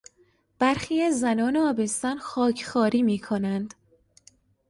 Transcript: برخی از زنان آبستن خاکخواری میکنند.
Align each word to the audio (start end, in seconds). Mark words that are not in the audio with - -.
برخی 0.59 1.01
از 1.01 1.19
زنان 1.19 1.57
آبستن 1.57 2.17
خاکخواری 2.17 3.01
میکنند. 3.03 3.73